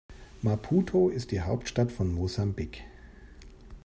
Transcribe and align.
Maputo 0.41 1.09
ist 1.09 1.29
die 1.29 1.41
Hauptstadt 1.41 1.91
von 1.91 2.11
Mosambik. 2.11 2.83